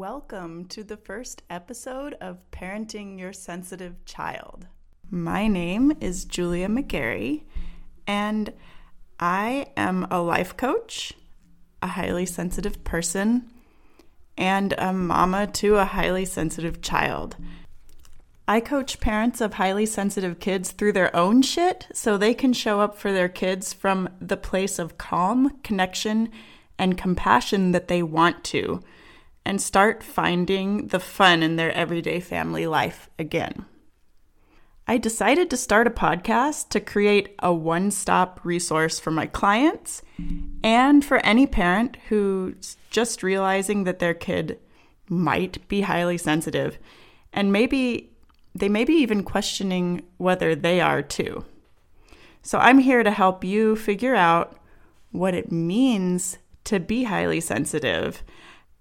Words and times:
Welcome 0.00 0.64
to 0.68 0.82
the 0.82 0.96
first 0.96 1.42
episode 1.50 2.14
of 2.22 2.38
Parenting 2.50 3.18
Your 3.18 3.34
Sensitive 3.34 4.02
Child. 4.06 4.66
My 5.10 5.46
name 5.46 5.92
is 6.00 6.24
Julia 6.24 6.68
McGarey, 6.68 7.42
and 8.06 8.50
I 9.20 9.66
am 9.76 10.06
a 10.10 10.22
life 10.22 10.56
coach, 10.56 11.12
a 11.82 11.86
highly 11.88 12.24
sensitive 12.24 12.82
person, 12.82 13.50
and 14.38 14.74
a 14.78 14.94
mama 14.94 15.46
to 15.48 15.76
a 15.76 15.84
highly 15.84 16.24
sensitive 16.24 16.80
child. 16.80 17.36
I 18.48 18.60
coach 18.60 19.00
parents 19.00 19.42
of 19.42 19.52
highly 19.52 19.84
sensitive 19.84 20.40
kids 20.40 20.70
through 20.72 20.92
their 20.92 21.14
own 21.14 21.42
shit 21.42 21.88
so 21.92 22.16
they 22.16 22.32
can 22.32 22.54
show 22.54 22.80
up 22.80 22.96
for 22.96 23.12
their 23.12 23.28
kids 23.28 23.74
from 23.74 24.08
the 24.18 24.38
place 24.38 24.78
of 24.78 24.96
calm, 24.96 25.58
connection, 25.62 26.30
and 26.78 26.96
compassion 26.96 27.72
that 27.72 27.88
they 27.88 28.02
want 28.02 28.44
to 28.44 28.82
and 29.44 29.60
start 29.60 30.02
finding 30.02 30.88
the 30.88 31.00
fun 31.00 31.42
in 31.42 31.56
their 31.56 31.72
everyday 31.72 32.20
family 32.20 32.66
life 32.66 33.08
again. 33.18 33.64
I 34.86 34.98
decided 34.98 35.50
to 35.50 35.56
start 35.56 35.86
a 35.86 35.90
podcast 35.90 36.70
to 36.70 36.80
create 36.80 37.34
a 37.38 37.52
one 37.54 37.90
stop 37.90 38.40
resource 38.42 38.98
for 38.98 39.12
my 39.12 39.26
clients 39.26 40.02
and 40.64 41.04
for 41.04 41.18
any 41.18 41.46
parent 41.46 41.96
who's 42.08 42.76
just 42.90 43.22
realizing 43.22 43.84
that 43.84 44.00
their 44.00 44.14
kid 44.14 44.58
might 45.08 45.66
be 45.68 45.82
highly 45.82 46.18
sensitive 46.18 46.78
and 47.32 47.52
maybe 47.52 48.10
they 48.54 48.68
may 48.68 48.84
be 48.84 48.94
even 48.94 49.22
questioning 49.22 50.02
whether 50.16 50.54
they 50.54 50.80
are 50.80 51.02
too. 51.02 51.44
So 52.42 52.58
I'm 52.58 52.78
here 52.78 53.02
to 53.02 53.10
help 53.10 53.44
you 53.44 53.76
figure 53.76 54.14
out 54.14 54.58
what 55.12 55.34
it 55.34 55.52
means 55.52 56.38
to 56.64 56.80
be 56.80 57.04
highly 57.04 57.40
sensitive 57.40 58.22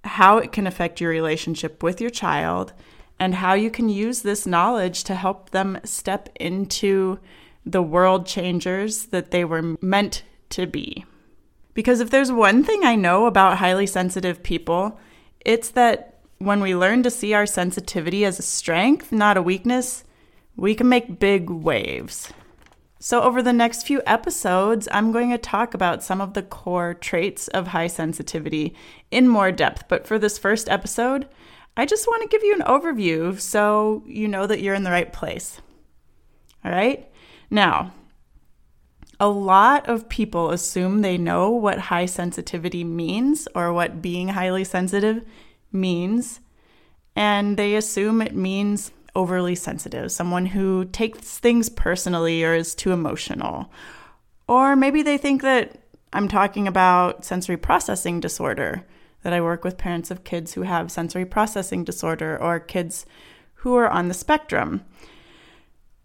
how 0.03 0.37
it 0.37 0.51
can 0.51 0.67
affect 0.67 1.01
your 1.01 1.09
relationship 1.11 1.83
with 1.83 1.99
your 1.99 2.09
child, 2.09 2.73
and 3.19 3.35
how 3.35 3.53
you 3.53 3.69
can 3.69 3.89
use 3.89 4.21
this 4.21 4.47
knowledge 4.47 5.03
to 5.03 5.15
help 5.15 5.49
them 5.49 5.79
step 5.83 6.29
into 6.39 7.19
the 7.65 7.83
world 7.83 8.25
changers 8.25 9.07
that 9.07 9.31
they 9.31 9.43
were 9.43 9.75
meant 9.81 10.23
to 10.49 10.65
be. 10.65 11.05
Because 11.73 11.99
if 11.99 12.09
there's 12.09 12.31
one 12.31 12.63
thing 12.63 12.83
I 12.83 12.95
know 12.95 13.25
about 13.25 13.57
highly 13.57 13.85
sensitive 13.85 14.41
people, 14.41 14.99
it's 15.41 15.69
that 15.71 16.19
when 16.37 16.61
we 16.61 16.75
learn 16.75 17.03
to 17.03 17.11
see 17.11 17.33
our 17.33 17.45
sensitivity 17.45 18.25
as 18.25 18.39
a 18.39 18.43
strength, 18.43 19.11
not 19.11 19.37
a 19.37 19.41
weakness, 19.41 20.03
we 20.55 20.73
can 20.73 20.89
make 20.89 21.19
big 21.19 21.49
waves. 21.49 22.31
So, 23.01 23.21
over 23.21 23.41
the 23.41 23.53
next 23.53 23.87
few 23.87 24.01
episodes, 24.05 24.89
I'm 24.91 25.13
going 25.13 25.29
to 25.29 25.37
talk 25.37 25.73
about 25.73 26.03
some 26.03 26.19
of 26.19 26.33
the 26.33 26.43
core 26.43 26.93
traits 26.93 27.47
of 27.47 27.67
high 27.67 27.87
sensitivity 27.87 28.75
in 29.09 29.29
more 29.29 29.53
depth. 29.53 29.87
But 29.87 30.05
for 30.05 30.19
this 30.19 30.37
first 30.37 30.67
episode, 30.67 31.25
I 31.77 31.85
just 31.85 32.07
want 32.07 32.23
to 32.23 32.27
give 32.27 32.43
you 32.43 32.53
an 32.53 32.61
overview 32.61 33.39
so 33.39 34.03
you 34.05 34.27
know 34.27 34.45
that 34.47 34.61
you're 34.61 34.75
in 34.75 34.83
the 34.83 34.91
right 34.91 35.13
place. 35.13 35.61
All 36.65 36.71
right? 36.71 37.09
Now, 37.49 37.93
a 39.17 39.29
lot 39.29 39.87
of 39.87 40.09
people 40.09 40.51
assume 40.51 41.01
they 41.01 41.17
know 41.17 41.49
what 41.49 41.79
high 41.79 42.05
sensitivity 42.05 42.83
means 42.83 43.47
or 43.55 43.71
what 43.71 44.01
being 44.01 44.29
highly 44.29 44.65
sensitive 44.65 45.23
means, 45.71 46.41
and 47.15 47.55
they 47.55 47.75
assume 47.75 48.21
it 48.21 48.35
means 48.35 48.91
overly 49.15 49.55
sensitive, 49.55 50.11
someone 50.11 50.47
who 50.47 50.85
takes 50.85 51.37
things 51.37 51.69
personally 51.69 52.43
or 52.43 52.53
is 52.53 52.75
too 52.75 52.91
emotional. 52.91 53.71
Or 54.47 54.75
maybe 54.75 55.01
they 55.01 55.17
think 55.17 55.41
that 55.41 55.79
I'm 56.13 56.27
talking 56.27 56.67
about 56.67 57.23
sensory 57.23 57.57
processing 57.57 58.19
disorder, 58.19 58.85
that 59.23 59.33
I 59.33 59.41
work 59.41 59.63
with 59.63 59.77
parents 59.77 60.09
of 60.09 60.23
kids 60.23 60.53
who 60.53 60.63
have 60.63 60.91
sensory 60.91 61.25
processing 61.25 61.83
disorder 61.83 62.37
or 62.41 62.59
kids 62.59 63.05
who 63.55 63.75
are 63.75 63.89
on 63.89 64.07
the 64.07 64.13
spectrum. 64.13 64.83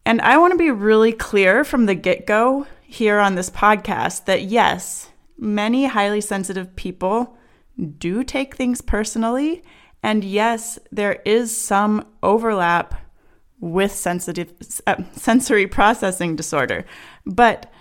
And 0.04 0.21
I 0.21 0.36
want 0.36 0.53
to 0.53 0.59
be 0.59 0.71
really 0.71 1.12
clear 1.12 1.65
from 1.65 1.86
the 1.86 1.94
get 1.94 2.26
go 2.26 2.66
here 2.82 3.19
on 3.19 3.34
this 3.34 3.48
podcast 3.48 4.26
that 4.26 4.42
yes, 4.42 5.10
many 5.38 5.86
highly 5.86 6.21
sensitive 6.21 6.76
people 6.76 7.36
do 7.98 8.22
take 8.22 8.54
things 8.54 8.81
personally 8.81 9.62
and 10.04 10.22
yes, 10.22 10.78
there 10.92 11.22
is 11.25 11.56
some 11.56 12.06
overlap 12.22 12.94
with 13.59 13.91
sensitive 13.91 14.53
uh, 14.87 14.97
sensory 15.12 15.66
processing 15.66 16.37
disorder. 16.37 16.84
But 17.25 17.72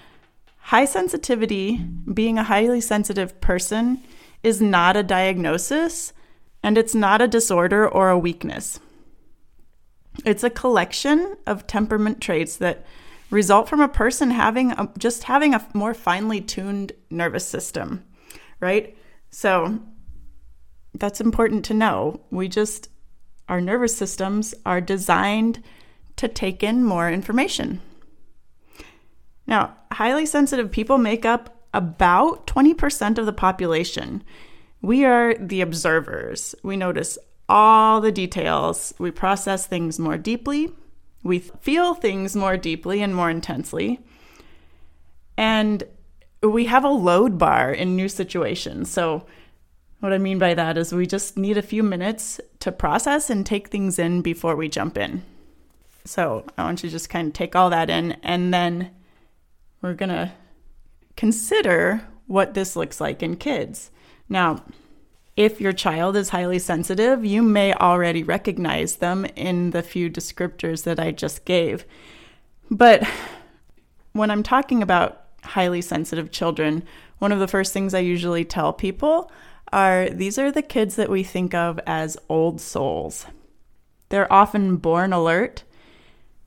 high 0.57 0.85
sensitivity, 0.85 1.85
being 2.13 2.37
a 2.37 2.45
highly 2.45 2.79
sensitive 2.79 3.41
person, 3.41 4.01
is 4.41 4.61
not 4.61 4.95
a 4.95 5.03
diagnosis 5.03 6.13
and 6.63 6.77
it's 6.77 6.95
not 6.95 7.21
a 7.21 7.27
disorder 7.27 7.85
or 7.85 8.09
a 8.09 8.17
weakness. 8.17 8.79
It's 10.23 10.45
a 10.45 10.49
collection 10.49 11.35
of 11.45 11.67
temperament 11.67 12.21
traits 12.21 12.55
that 12.57 12.85
result 13.31 13.67
from 13.67 13.81
a 13.81 13.89
person 13.89 14.31
having 14.31 14.71
a, 14.71 14.89
just 14.97 15.23
having 15.23 15.53
a 15.53 15.67
more 15.73 15.93
finely 15.93 16.39
tuned 16.39 16.93
nervous 17.09 17.45
system, 17.45 18.01
right? 18.61 18.95
So 19.29 19.79
that's 20.93 21.21
important 21.21 21.65
to 21.65 21.73
know. 21.73 22.21
We 22.29 22.47
just, 22.47 22.89
our 23.49 23.61
nervous 23.61 23.95
systems 23.95 24.53
are 24.65 24.81
designed 24.81 25.63
to 26.17 26.27
take 26.27 26.63
in 26.63 26.83
more 26.83 27.09
information. 27.09 27.81
Now, 29.47 29.75
highly 29.91 30.25
sensitive 30.25 30.71
people 30.71 30.97
make 30.97 31.25
up 31.25 31.63
about 31.73 32.47
20% 32.47 33.17
of 33.17 33.25
the 33.25 33.33
population. 33.33 34.23
We 34.81 35.05
are 35.05 35.33
the 35.35 35.61
observers. 35.61 36.55
We 36.63 36.77
notice 36.77 37.17
all 37.49 37.99
the 37.99 38.11
details. 38.11 38.93
We 38.99 39.11
process 39.11 39.65
things 39.65 39.99
more 39.99 40.17
deeply. 40.17 40.71
We 41.23 41.39
feel 41.39 41.93
things 41.93 42.35
more 42.35 42.57
deeply 42.57 43.01
and 43.01 43.15
more 43.15 43.29
intensely. 43.29 43.99
And 45.37 45.83
we 46.41 46.65
have 46.65 46.83
a 46.83 46.89
load 46.89 47.37
bar 47.37 47.71
in 47.71 47.95
new 47.95 48.09
situations. 48.09 48.91
So, 48.91 49.25
what 50.03 50.11
I 50.11 50.17
mean 50.17 50.37
by 50.37 50.53
that 50.53 50.77
is 50.77 50.91
we 50.91 51.07
just 51.07 51.37
need 51.37 51.57
a 51.57 51.61
few 51.61 51.81
minutes 51.81 52.41
to 52.59 52.73
process 52.73 53.29
and 53.29 53.45
take 53.45 53.69
things 53.69 53.97
in 53.97 54.21
before 54.21 54.53
we 54.53 54.67
jump 54.67 54.97
in. 54.97 55.23
So 56.03 56.45
I 56.57 56.63
want 56.63 56.83
you 56.83 56.89
to 56.89 56.93
just 56.93 57.09
kind 57.09 57.27
of 57.29 57.33
take 57.33 57.55
all 57.55 57.69
that 57.69 57.89
in, 57.89 58.17
and 58.21 58.53
then 58.53 58.91
we're 59.81 59.93
going 59.93 60.09
to 60.09 60.33
consider 61.15 62.05
what 62.27 62.53
this 62.53 62.75
looks 62.75 62.99
like 62.99 63.23
in 63.23 63.37
kids. 63.37 63.91
Now, 64.27 64.65
if 65.37 65.61
your 65.61 65.71
child 65.71 66.17
is 66.17 66.29
highly 66.29 66.59
sensitive, 66.59 67.23
you 67.23 67.41
may 67.41 67.73
already 67.73 68.23
recognize 68.23 68.97
them 68.97 69.23
in 69.37 69.69
the 69.69 69.81
few 69.81 70.09
descriptors 70.09 70.83
that 70.83 70.99
I 70.99 71.11
just 71.11 71.45
gave. 71.45 71.85
But 72.69 73.07
when 74.11 74.29
I'm 74.29 74.43
talking 74.43 74.83
about 74.83 75.27
highly 75.43 75.79
sensitive 75.79 76.29
children, 76.29 76.83
one 77.19 77.31
of 77.31 77.39
the 77.39 77.47
first 77.47 77.71
things 77.71 77.93
I 77.93 77.99
usually 77.99 78.43
tell 78.43 78.73
people 78.73 79.31
are 79.73 80.09
these 80.09 80.37
are 80.37 80.51
the 80.51 80.61
kids 80.61 80.95
that 80.95 81.09
we 81.09 81.23
think 81.23 81.53
of 81.53 81.79
as 81.85 82.15
old 82.29 82.61
souls. 82.61 83.25
They're 84.09 84.31
often 84.31 84.77
born 84.77 85.11
alert 85.11 85.63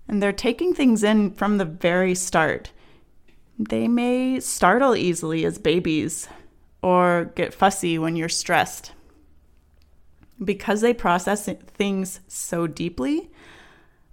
and 0.08 0.22
they're 0.22 0.32
taking 0.32 0.72
things 0.72 1.02
in 1.02 1.32
from 1.32 1.58
the 1.58 1.64
very 1.64 2.14
start. 2.14 2.70
They 3.58 3.88
may 3.88 4.38
startle 4.40 4.94
easily 4.94 5.44
as 5.44 5.58
babies 5.58 6.28
or 6.82 7.32
get 7.34 7.52
fussy 7.52 7.98
when 7.98 8.14
you're 8.14 8.28
stressed. 8.28 8.92
Because 10.42 10.80
they 10.80 10.94
process 10.94 11.48
things 11.48 12.20
so 12.28 12.66
deeply, 12.66 13.30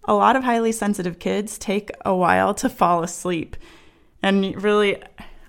a 0.06 0.14
lot 0.14 0.36
of 0.36 0.44
highly 0.44 0.72
sensitive 0.72 1.20
kids 1.20 1.58
take 1.58 1.92
a 2.06 2.16
while 2.16 2.54
to 2.56 2.70
fall 2.70 3.04
asleep. 3.04 3.56
And 4.24 4.62
really, 4.64 5.02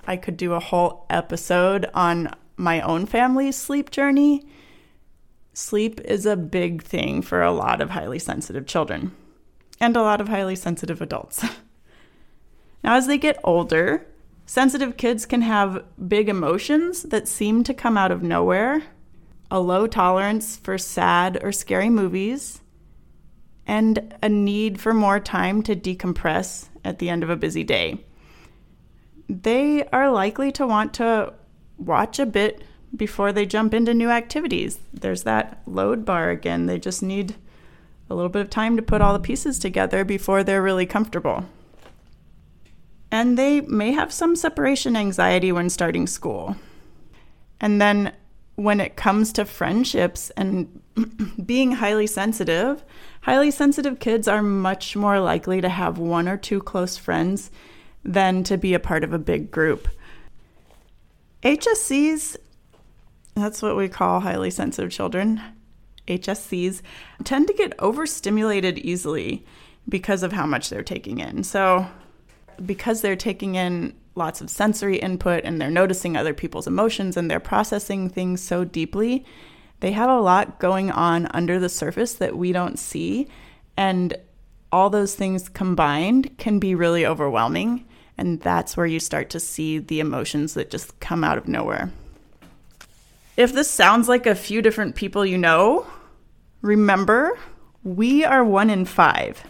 I 0.07 0.17
could 0.17 0.37
do 0.37 0.53
a 0.53 0.61
whole 0.61 1.07
episode 1.09 1.89
on 1.95 2.35
my 2.57 2.81
own 2.81 3.07
family's 3.07 3.57
sleep 3.57 3.91
journey, 3.91 4.47
sleep 5.53 6.01
is 6.03 6.27
a 6.27 6.37
big 6.37 6.83
thing 6.83 7.23
for 7.23 7.43
a 7.43 7.53
lot 7.53 7.81
of 7.81 7.91
highly 7.91 8.19
sensitive 8.19 8.67
children 8.67 9.13
and 9.81 9.97
a 9.97 10.03
lot 10.03 10.21
of 10.21 10.29
highly 10.29 10.57
sensitive 10.57 11.01
adults. 11.01 11.43
now, 12.85 12.95
as 12.95 13.07
they 13.07 13.19
get 13.19 13.39
older, 13.45 14.07
Sensitive 14.47 14.97
kids 14.97 15.25
can 15.25 15.43
have 15.43 15.85
big 16.07 16.29
emotions 16.29 17.05
that 17.05 17.27
seem 17.27 17.65
to 17.65 17.73
come 17.73 17.97
out 17.97 18.11
of 18.11 18.23
nowhere, 18.23 18.83
a 19.51 19.59
low 19.59 19.87
tolerance 19.87 20.57
for 20.57 20.77
sad 20.77 21.39
or 21.43 21.51
scary 21.51 21.89
movies, 21.89 22.61
and 23.67 24.15
a 24.23 24.29
need 24.29 24.81
for 24.81 24.93
more 24.93 25.19
time 25.19 25.63
to 25.63 25.75
decompress 25.75 26.69
at 26.85 26.99
the 26.99 27.09
end 27.09 27.23
of 27.23 27.31
a 27.31 27.37
busy 27.37 27.65
day. 27.65 28.05
They 29.31 29.87
are 29.87 30.11
likely 30.11 30.53
to 30.53 30.67
want 30.67 30.93
to 30.95 31.33
watch 31.87 32.19
a 32.19 32.27
bit 32.27 32.63
before 32.95 33.33
they 33.33 33.47
jump 33.47 33.75
into 33.75 33.95
new 33.95 34.11
activities. 34.11 34.79
There's 34.93 35.25
that 35.25 35.63
load 35.67 36.05
bar 36.05 36.31
again. 36.31 36.67
They 36.67 36.79
just 36.79 37.03
need 37.03 37.35
a 38.09 38.15
little 38.15 38.29
bit 38.29 38.43
of 38.43 38.51
time 38.51 38.77
to 38.77 38.83
put 38.83 39.01
all 39.01 39.13
the 39.13 39.19
pieces 39.19 39.59
together 39.59 40.05
before 40.05 40.43
they're 40.43 40.63
really 40.63 40.87
comfortable. 40.87 41.45
And 43.11 43.39
they 43.39 43.61
may 43.63 43.93
have 43.93 44.13
some 44.13 44.37
separation 44.37 44.97
anxiety 44.97 45.53
when 45.53 45.71
starting 45.71 46.07
school. 46.07 46.57
And 47.61 47.81
then 47.81 48.13
when 48.57 48.81
it 48.81 48.97
comes 48.97 49.33
to 49.33 49.45
friendships 49.45 50.31
and 50.37 50.81
being 51.47 51.73
highly 51.73 52.07
sensitive, 52.07 52.85
highly 53.23 53.51
sensitive 53.51 53.99
kids 53.99 54.29
are 54.29 54.43
much 54.43 54.97
more 54.97 55.21
likely 55.21 55.61
to 55.61 55.69
have 55.69 55.99
one 55.99 56.29
or 56.29 56.37
two 56.37 56.61
close 56.61 56.97
friends 56.97 57.51
than 58.05 58.45
to 58.45 58.59
be 58.59 58.75
a 58.75 58.81
part 58.81 59.03
of 59.03 59.13
a 59.13 59.19
big 59.19 59.51
group. 59.51 59.89
HSCs, 61.45 62.37
that's 63.35 63.61
what 63.61 63.77
we 63.77 63.89
call 63.89 64.21
highly 64.21 64.51
sensitive 64.51 64.91
children, 64.91 65.43
HSCs, 66.09 66.81
tend 67.23 67.49
to 67.49 67.55
get 67.55 67.79
overstimulated 67.79 68.79
easily 68.79 69.45
because 69.87 70.23
of 70.23 70.33
how 70.33 70.47
much 70.47 70.71
they're 70.71 70.83
taking 70.83 71.19
in. 71.19 71.45
So, 71.45 71.87
because 72.65 73.03
they're 73.03 73.17
taking 73.17 73.57
in 73.57 73.95
lots 74.15 74.41
of 74.41 74.49
sensory 74.49 74.97
input 74.97 75.45
and 75.45 75.61
they're 75.61 75.71
noticing 75.71 76.17
other 76.17 76.33
people's 76.33 76.67
emotions 76.67 77.17
and 77.17 77.31
they're 77.31 77.41
processing 77.41 78.09
things 78.09 78.41
so 78.41 78.65
deeply, 78.65 79.27
they 79.81 79.93
have 79.93 80.09
a 80.09 80.21
lot 80.21 80.59
going 80.59 80.91
on 80.91 81.27
under 81.33 81.59
the 81.59 81.69
surface 81.69 82.15
that 82.15 82.39
we 82.39 82.53
don't 82.53 82.79
see. 82.79 83.29
And 83.77 84.17
all 84.73 84.89
those 84.89 85.15
things 85.15 85.49
combined 85.49 86.39
can 86.39 86.59
be 86.59 86.75
really 86.75 87.05
overwhelming. 87.05 87.85
And 88.17 88.41
that's 88.41 88.77
where 88.77 88.87
you 88.87 89.01
start 89.01 89.31
to 89.31 89.41
see 89.41 89.79
the 89.79 90.01
emotions 90.01 90.55
that 90.55 90.71
just 90.71 90.99
come 91.01 91.25
out 91.25 91.39
of 91.39 91.49
nowhere. 91.49 91.91
If 93.37 93.53
this 93.53 93.71
sounds 93.71 94.09
like 94.09 94.27
a 94.27 94.35
few 94.35 94.63
different 94.63 94.95
people 94.95 95.27
you 95.27 95.39
know, 95.39 95.87
remember 96.61 97.37
we 97.83 98.25
are 98.25 98.45
one 98.45 98.71
in 98.71 98.85
five. 98.85 99.45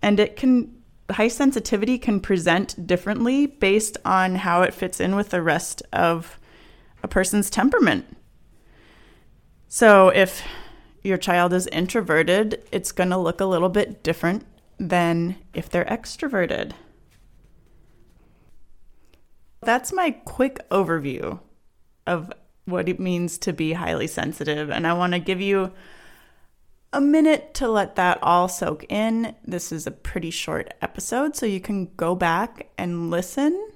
And 0.00 0.20
it 0.20 0.36
can 0.36 0.82
high 1.10 1.28
sensitivity 1.28 1.98
can 1.98 2.20
present 2.20 2.86
differently 2.86 3.46
based 3.46 3.98
on 4.04 4.36
how 4.36 4.62
it 4.62 4.72
fits 4.72 5.00
in 5.00 5.14
with 5.14 5.30
the 5.30 5.42
rest 5.42 5.82
of 5.92 6.38
a 7.02 7.08
person's 7.08 7.50
temperament. 7.50 8.16
So 9.68 10.08
if 10.08 10.42
your 11.02 11.18
child 11.18 11.52
is 11.52 11.66
introverted, 11.68 12.62
it's 12.70 12.92
going 12.92 13.10
to 13.10 13.16
look 13.16 13.40
a 13.40 13.46
little 13.46 13.68
bit 13.68 14.02
different 14.02 14.46
than 14.78 15.36
if 15.52 15.68
they're 15.68 15.84
extroverted. 15.84 16.72
That's 19.62 19.92
my 19.92 20.10
quick 20.10 20.68
overview 20.70 21.38
of 22.06 22.32
what 22.64 22.88
it 22.88 22.98
means 23.00 23.38
to 23.38 23.52
be 23.52 23.72
highly 23.72 24.06
sensitive. 24.06 24.70
And 24.70 24.86
I 24.86 24.92
want 24.92 25.12
to 25.12 25.18
give 25.18 25.40
you 25.40 25.72
a 26.92 27.00
minute 27.00 27.54
to 27.54 27.68
let 27.68 27.96
that 27.96 28.18
all 28.22 28.48
soak 28.48 28.84
in. 28.88 29.34
This 29.44 29.72
is 29.72 29.86
a 29.86 29.92
pretty 29.92 30.30
short 30.30 30.74
episode, 30.82 31.36
so 31.36 31.46
you 31.46 31.60
can 31.60 31.90
go 31.96 32.14
back 32.14 32.70
and 32.76 33.10
listen 33.10 33.70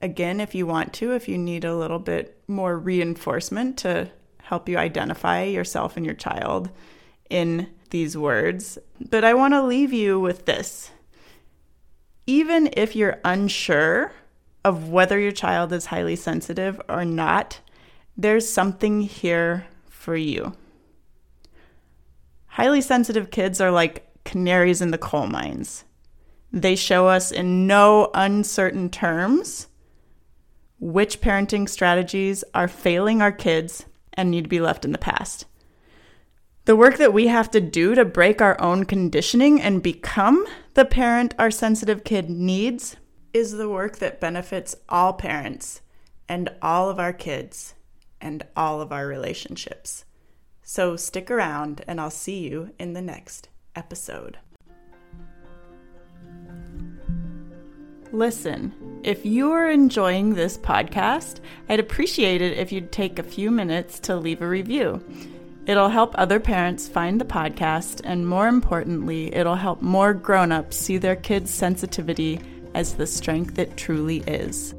again 0.00 0.40
if 0.40 0.54
you 0.54 0.66
want 0.66 0.92
to, 0.94 1.12
if 1.12 1.28
you 1.28 1.36
need 1.36 1.64
a 1.64 1.76
little 1.76 1.98
bit 1.98 2.42
more 2.48 2.78
reinforcement 2.78 3.76
to 3.78 4.10
help 4.42 4.68
you 4.68 4.78
identify 4.78 5.42
yourself 5.42 5.96
and 5.96 6.06
your 6.06 6.14
child 6.14 6.70
in 7.28 7.68
these 7.90 8.16
words. 8.16 8.78
But 9.10 9.24
I 9.24 9.34
want 9.34 9.54
to 9.54 9.62
leave 9.62 9.92
you 9.92 10.18
with 10.18 10.46
this. 10.46 10.90
Even 12.26 12.70
if 12.72 12.96
you're 12.96 13.20
unsure 13.24 14.12
of 14.64 14.88
whether 14.88 15.18
your 15.18 15.32
child 15.32 15.72
is 15.72 15.86
highly 15.86 16.16
sensitive 16.16 16.80
or 16.88 17.04
not, 17.04 17.60
there's 18.16 18.48
something 18.48 19.02
here 19.02 19.66
for 19.88 20.16
you. 20.16 20.54
Highly 22.46 22.80
sensitive 22.80 23.30
kids 23.30 23.60
are 23.60 23.70
like 23.70 24.06
canaries 24.24 24.82
in 24.82 24.90
the 24.90 24.98
coal 24.98 25.26
mines. 25.26 25.84
They 26.52 26.76
show 26.76 27.06
us 27.08 27.30
in 27.30 27.66
no 27.66 28.10
uncertain 28.12 28.90
terms 28.90 29.68
which 30.80 31.20
parenting 31.20 31.68
strategies 31.68 32.42
are 32.54 32.66
failing 32.66 33.20
our 33.20 33.32
kids 33.32 33.84
and 34.14 34.30
need 34.30 34.44
to 34.44 34.48
be 34.48 34.60
left 34.60 34.84
in 34.84 34.92
the 34.92 34.98
past. 34.98 35.44
The 36.64 36.76
work 36.76 36.96
that 36.98 37.12
we 37.12 37.26
have 37.28 37.50
to 37.52 37.60
do 37.60 37.94
to 37.94 38.04
break 38.04 38.40
our 38.40 38.60
own 38.60 38.84
conditioning 38.84 39.60
and 39.60 39.82
become 39.82 40.44
the 40.74 40.84
parent 40.84 41.34
our 41.38 41.50
sensitive 41.50 42.04
kid 42.04 42.30
needs 42.30 42.96
is 43.32 43.52
the 43.52 43.68
work 43.68 43.98
that 43.98 44.20
benefits 44.20 44.74
all 44.88 45.12
parents 45.12 45.80
and 46.28 46.48
all 46.62 46.90
of 46.90 46.98
our 46.98 47.12
kids 47.12 47.74
and 48.20 48.44
all 48.56 48.80
of 48.80 48.92
our 48.92 49.06
relationships. 49.06 50.04
So 50.62 50.96
stick 50.96 51.30
around 51.30 51.82
and 51.88 52.00
I'll 52.00 52.10
see 52.10 52.48
you 52.48 52.70
in 52.78 52.92
the 52.92 53.02
next 53.02 53.48
episode. 53.74 54.38
Listen, 58.12 58.74
if 59.04 59.24
you 59.24 59.52
are 59.52 59.70
enjoying 59.70 60.34
this 60.34 60.58
podcast, 60.58 61.38
I'd 61.68 61.78
appreciate 61.78 62.42
it 62.42 62.58
if 62.58 62.72
you'd 62.72 62.90
take 62.90 63.18
a 63.18 63.24
few 63.24 63.50
minutes 63.52 64.00
to 64.00 64.16
leave 64.16 64.42
a 64.42 64.48
review. 64.48 65.04
It'll 65.66 65.88
help 65.88 66.14
other 66.16 66.40
parents 66.40 66.88
find 66.88 67.20
the 67.20 67.24
podcast, 67.24 68.00
and 68.02 68.26
more 68.26 68.48
importantly, 68.48 69.32
it'll 69.32 69.54
help 69.54 69.80
more 69.80 70.12
grown 70.12 70.50
ups 70.50 70.76
see 70.76 70.98
their 70.98 71.14
kids' 71.14 71.54
sensitivity 71.54 72.40
as 72.74 72.94
the 72.94 73.06
strength 73.06 73.58
it 73.58 73.76
truly 73.76 74.18
is. 74.26 74.74